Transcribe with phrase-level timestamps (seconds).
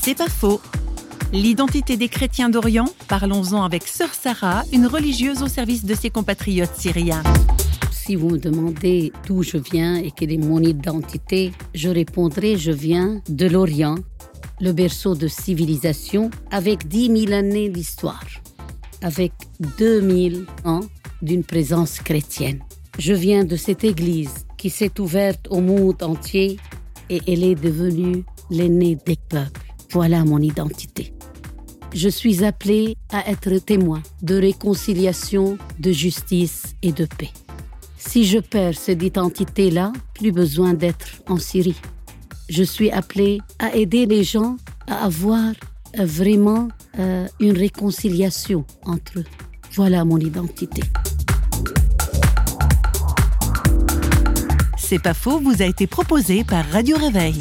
[0.00, 0.60] C'est pas faux.
[1.32, 6.74] L'identité des chrétiens d'Orient, parlons-en avec Sœur Sarah, une religieuse au service de ses compatriotes
[6.74, 7.22] syriens.
[7.90, 12.72] Si vous me demandez d'où je viens et quelle est mon identité, je répondrai je
[12.72, 13.96] viens de l'Orient,
[14.60, 18.24] le berceau de civilisation avec 10 000 années d'histoire,
[19.02, 19.32] avec
[19.78, 20.80] 2000 ans
[21.20, 22.60] d'une présence chrétienne.
[22.98, 26.58] Je viens de cette église qui s'est ouverte au monde entier
[27.10, 29.67] et elle est devenue l'aînée des peuples.
[29.90, 31.12] Voilà mon identité.
[31.94, 37.30] Je suis appelé à être témoin de réconciliation, de justice et de paix.
[37.96, 41.80] Si je perds cette identité-là, plus besoin d'être en Syrie.
[42.48, 44.56] Je suis appelé à aider les gens
[44.86, 45.52] à avoir
[45.98, 46.68] euh, vraiment
[46.98, 49.24] euh, une réconciliation entre eux.
[49.74, 50.82] Voilà mon identité.
[54.76, 57.34] C'est pas faux, vous a été proposé par Radio Réveil.